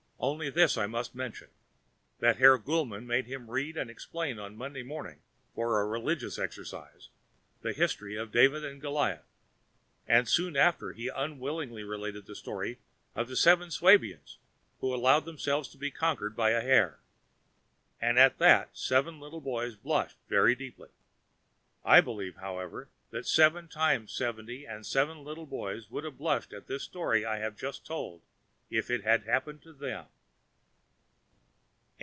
[0.23, 1.47] Only this must I mention:
[2.19, 5.23] that Herr Gulmann made him read and explain on Monday morning,
[5.55, 7.09] for a religious exercise,
[7.63, 9.25] the history of David and Goliath,
[10.07, 12.77] and soon after he unwillingly related the story
[13.15, 14.37] of the Seven Suabians,
[14.79, 16.99] who allowed themselves to be conquered by a hare,
[17.99, 20.89] and at that seven little boys blushed very deeply.
[21.83, 26.83] I believe, however, that seven times seven and seventy little boys would blush at this
[26.83, 28.21] story I have just told
[28.69, 30.05] if it had happened to them!